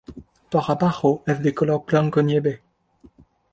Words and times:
Por 0.49 0.63
abajo 0.71 1.21
es 1.27 1.43
de 1.43 1.53
color 1.53 1.85
blanco 1.85 2.23
nieve. 2.23 2.63